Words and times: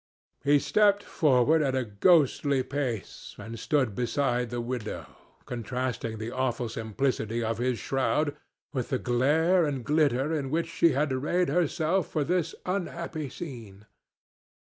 He 0.43 0.57
stepped 0.57 1.03
forward 1.03 1.61
at 1.61 1.75
a 1.75 1.85
ghostly 1.85 2.63
pace 2.63 3.35
and 3.37 3.59
stood 3.59 3.93
beside 3.93 4.49
the 4.49 4.59
widow, 4.59 5.05
contrasting 5.45 6.17
the 6.17 6.31
awful 6.31 6.69
simplicity 6.69 7.43
of 7.43 7.59
his 7.59 7.77
shroud 7.77 8.35
with 8.73 8.89
the 8.89 8.97
glare 8.97 9.63
and 9.63 9.85
glitter 9.85 10.33
in 10.33 10.49
which 10.49 10.69
she 10.71 10.93
had 10.93 11.13
arrayed 11.13 11.49
herself 11.49 12.09
for 12.09 12.23
this 12.23 12.55
unhappy 12.65 13.29
scene. 13.29 13.85